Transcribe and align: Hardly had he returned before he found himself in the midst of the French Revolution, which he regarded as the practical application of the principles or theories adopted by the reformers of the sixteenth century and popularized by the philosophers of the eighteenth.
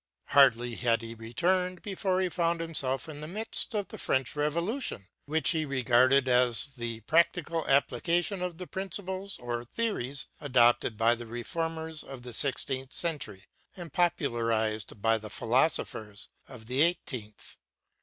Hardly 0.29 0.73
had 0.77 1.03
he 1.03 1.13
returned 1.13 1.83
before 1.83 2.19
he 2.21 2.29
found 2.29 2.59
himself 2.59 3.07
in 3.07 3.21
the 3.21 3.27
midst 3.27 3.75
of 3.75 3.89
the 3.89 3.99
French 3.99 4.35
Revolution, 4.35 5.05
which 5.27 5.51
he 5.51 5.63
regarded 5.63 6.27
as 6.27 6.69
the 6.69 7.01
practical 7.01 7.67
application 7.67 8.41
of 8.41 8.57
the 8.57 8.65
principles 8.65 9.37
or 9.37 9.63
theories 9.63 10.25
adopted 10.39 10.97
by 10.97 11.13
the 11.13 11.27
reformers 11.27 12.01
of 12.03 12.23
the 12.23 12.33
sixteenth 12.33 12.93
century 12.93 13.45
and 13.77 13.93
popularized 13.93 14.99
by 15.03 15.19
the 15.19 15.29
philosophers 15.29 16.29
of 16.47 16.65
the 16.65 16.81
eighteenth. 16.81 17.57